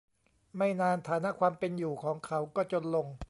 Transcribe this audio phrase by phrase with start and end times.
[0.57, 3.07] ไม่นานฐานะความเป็นอยู่ของเขาก็จนลง